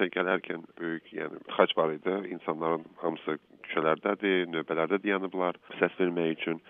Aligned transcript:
işə 0.00 0.08
gələrkən 0.14 0.62
böyük, 0.80 1.10
yəni 1.12 1.40
tıxac 1.48 1.76
var 1.76 1.92
idi. 1.92 2.14
İnsanların 2.32 2.84
hamısı 3.02 3.36
küçələrdədir, 3.66 4.48
növbələrdə 4.48 5.00
dayanıblar 5.04 5.58
səs 5.80 5.92
vermək 6.00 6.38
üçün. 6.38 6.60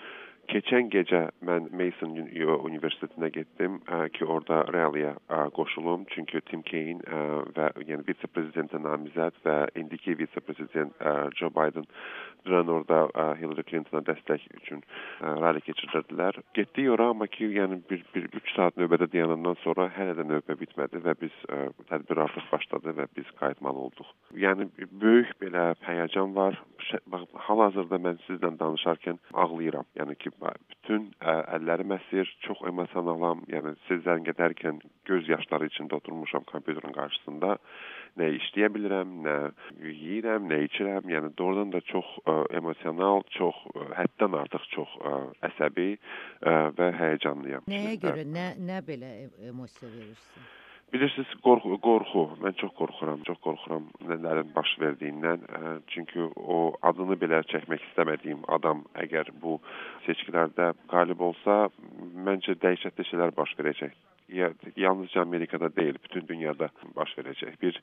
Keçən 0.50 0.88
gecə 0.90 1.20
mən 1.46 1.68
Mason 1.78 2.16
Universitetinə 2.18 3.28
getdim 3.30 3.78
ki, 4.16 4.24
orada 4.26 4.64
ralliyə 4.74 5.12
qoşulum. 5.54 6.08
Çünki 6.10 6.40
Tim 6.50 6.64
Kaine 6.66 7.20
və 7.54 7.68
yəni 7.86 8.02
vitse-prezidentə 8.08 8.80
namizəd 8.82 9.38
və 9.46 9.54
indiki 9.78 10.16
vitse-prezident 10.18 10.96
Joe 11.38 11.52
Biden 11.54 11.86
dünən 12.48 12.72
orada 12.72 13.34
Hillary 13.38 13.62
Clintona 13.68 14.02
dəstək 14.08 14.46
üçün 14.58 14.82
ralli 15.20 15.62
keçirirdilər. 15.66 16.40
Getdik 16.56 16.88
ora, 16.96 17.10
amma 17.14 17.28
ki, 17.30 17.50
yəni 17.60 17.80
bir, 17.90 18.02
bir 18.14 18.26
3 18.40 18.54
saat 18.56 18.80
növbədə 18.80 19.10
dayanandan 19.12 19.58
sonra 19.62 19.86
hələ 19.94 20.16
də 20.18 20.26
növbə 20.32 20.56
bitmədi 20.64 21.02
və 21.04 21.14
biz 21.20 21.36
tədbir 21.92 22.24
artıq 22.26 22.50
başladı 22.50 22.96
və 22.98 23.06
biz 23.16 23.30
qayıtmalı 23.38 23.86
olduq. 23.86 24.10
Yəni 24.34 24.66
böyük 24.90 25.36
belə 25.42 25.70
həyəcan 25.86 26.34
var. 26.34 26.58
Hal-hazırda 27.46 27.98
mən 28.02 28.18
sizlə 28.26 28.50
danışarkən 28.60 29.18
ağlayıram. 29.42 29.86
Yəni 29.98 30.16
ki, 30.20 30.32
bütün 30.72 31.08
ə, 31.20 31.36
əllərim 31.56 31.94
əsir, 31.96 32.28
çox 32.46 32.62
emosionalam. 32.70 33.44
Yəni 33.52 33.74
siz 33.86 34.02
zəng 34.06 34.28
edərkən 34.32 34.80
göz 35.08 35.28
yaşları 35.28 35.70
içində 35.70 35.98
oturmuşam 36.00 36.46
kompüterin 36.50 36.94
qarşısında. 36.96 37.56
Nə 38.20 38.30
işləyə 38.40 38.70
bilirəm, 38.74 39.16
nə 39.26 39.36
yeyirəm, 39.86 40.48
nə 40.50 40.62
içirəm. 40.66 41.10
Yəni 41.14 41.32
doğrudan 41.38 41.74
da 41.74 41.82
çox 41.92 42.14
ə, 42.24 42.38
emosional, 42.60 43.22
çox 43.38 43.60
ə, 43.74 43.90
həddən 44.02 44.38
artıq 44.44 44.70
çox 44.76 44.96
ə, 45.00 45.18
əsəbi 45.50 45.90
ə, 45.96 46.56
və 46.78 46.94
həyəcanlıyam. 47.02 47.68
Nəyə 47.70 47.98
görə, 48.02 48.26
nə 48.38 48.48
nə 48.58 48.80
belə 48.86 49.14
emosiya 49.52 49.92
verirsən? 49.92 50.50
Bilirsiniz, 50.90 51.30
qorxu, 51.44 51.76
qorxu. 51.84 52.22
Mən 52.42 52.56
çox 52.58 52.72
qorxuram, 52.74 53.20
çox 53.28 53.38
qorxuram 53.44 53.84
nələrin 54.10 54.48
baş 54.56 54.72
verdiyindən. 54.82 55.44
Çünki 55.92 56.24
o 56.36 56.56
adını 56.82 57.14
belə 57.20 57.44
çəkmək 57.52 57.84
istəmədiyim 57.90 58.40
adam 58.56 58.82
əgər 59.04 59.30
bu 59.42 59.60
seçkilərdə 60.08 60.72
qalib 60.90 61.22
olsa, 61.22 61.68
məncə 62.26 62.56
dəhşətli 62.64 63.06
şeylər 63.06 63.36
baş 63.36 63.54
verəcək. 63.60 63.94
Ya, 64.34 64.50
yalnızca 64.76 65.22
Amerikada 65.22 65.70
deyil, 65.76 65.96
bütün 66.02 66.26
dünyada 66.26 66.68
baş 66.96 67.14
verəcək. 67.18 67.54
Bir 67.62 67.78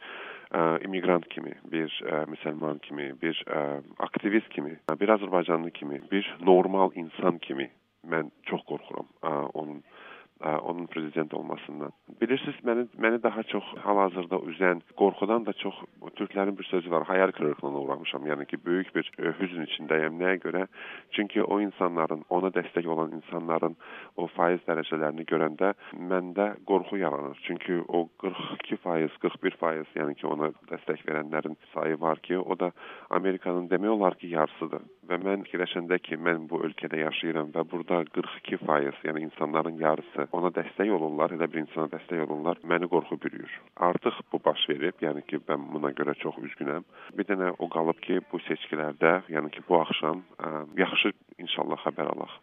ə, 0.51 0.61
immiqrant 0.83 1.27
kimi, 1.31 1.55
bir 1.71 1.91
ə, 2.03 2.25
müsəlman 2.31 2.79
kimi, 2.83 3.13
bir 3.21 3.39
ə, 3.47 3.63
aktivist 4.03 4.51
kimi, 4.55 4.75
bir 4.99 5.15
Azərbaycanlı 5.15 5.71
kimi, 5.79 6.01
bir 6.11 6.27
normal 6.43 6.95
insan 6.95 7.39
kimi 7.43 7.69
mən 8.07 8.31
çox 8.51 8.63
qorxuram 8.67 9.07
ə, 9.23 9.33
onun 9.59 9.83
onun 10.45 10.85
prezident 10.85 11.33
olmasından. 11.33 11.91
Bilirsiniz, 12.21 12.55
məni 12.63 12.85
məni 12.97 13.23
daha 13.23 13.43
çox 13.43 13.63
hal-hazırda 13.83 14.37
üzən 14.51 14.81
qorxudan 14.99 15.45
da 15.45 15.53
çox 15.53 15.75
türklərin 16.15 16.57
bir 16.57 16.63
sözü 16.63 16.91
var, 16.91 17.03
hayal 17.03 17.31
qırıqlığına 17.31 17.79
uğramışam. 17.79 18.25
Yəni 18.25 18.45
ki, 18.45 18.59
böyük 18.65 18.93
bir 18.95 19.09
ə, 19.17 19.33
hüzn 19.39 19.65
içindəyəm. 19.65 20.17
Nəyə 20.21 20.39
görə? 20.45 20.67
Çünki 21.11 21.43
o 21.43 21.59
insanların, 21.61 22.23
ona 22.29 22.51
dəstək 22.53 22.87
olan 22.87 23.15
insanların 23.17 23.75
o 24.17 24.27
faiz 24.37 24.61
dərəcələrini 24.69 25.25
görəndə 25.31 25.73
məndə 26.11 26.49
qorxu 26.69 26.97
yaranır. 27.01 27.39
Çünki 27.47 27.81
o 27.87 28.07
42%, 28.23 29.17
41%, 29.25 29.95
yəni 29.97 30.17
ki, 30.21 30.27
ona 30.27 30.51
dəstək 30.71 31.05
verənlərin 31.09 31.57
sayı 31.73 31.99
var 32.01 32.21
ki, 32.25 32.37
o 32.37 32.59
da 32.59 32.71
Amerikanın 33.09 33.69
demək 33.69 33.95
olar 33.97 34.17
ki, 34.21 34.33
yarısıdır. 34.37 34.85
Və 35.09 35.21
mən 35.23 35.45
fikirləşəndə 35.47 35.99
ki, 36.03 36.17
mən 36.21 36.49
bu 36.49 36.61
ölkədə 36.67 36.99
yaşayıram 37.05 37.53
və 37.55 37.65
burada 37.71 38.03
42%, 38.17 39.03
yəni 39.07 39.27
insanların 39.29 39.77
yarısı 39.81 40.26
ona 40.35 40.51
dəstək 40.55 40.91
olurlar, 40.97 41.33
elə 41.35 41.47
bir 41.51 41.61
insana 41.63 41.87
dəstək 41.93 42.23
olurlar, 42.25 42.59
məni 42.63 42.89
qorxu 42.91 43.17
bürüyür. 43.23 43.53
Artıq 43.89 44.19
bu 44.31 44.41
baş 44.45 44.65
verib, 44.69 44.97
yəni 45.03 45.23
ki, 45.29 45.41
mən 45.47 45.69
buna 45.73 45.93
görə 45.97 46.17
çox 46.23 46.39
üzgünəm. 46.43 46.85
Bir 47.17 47.29
dənə 47.29 47.53
o 47.59 47.69
qalıb 47.71 48.01
ki, 48.05 48.19
bu 48.31 48.41
seçkilərdə, 48.47 49.13
yəni 49.33 49.53
ki, 49.55 49.63
bu 49.69 49.79
axşam 49.81 50.23
ə, 50.39 50.65
yaxşı 50.83 51.13
inşallah 51.43 51.81
xəbər 51.85 52.11
alaq. 52.15 52.35